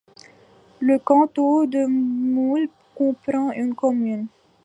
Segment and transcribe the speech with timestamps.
[0.79, 4.25] Le canton du Moule comprend une commune.